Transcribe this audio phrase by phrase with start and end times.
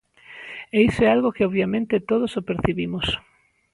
[0.75, 3.07] E iso é algo que obviamente todos o percibimos.